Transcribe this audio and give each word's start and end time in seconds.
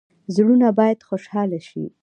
زړونه 0.35 0.67
باید 0.79 1.05
خوشحاله 1.09 1.59
شي 1.69 1.83